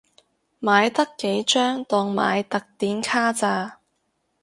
[0.01, 0.13] 買得幾
[1.43, 3.81] 張當買特典卡咋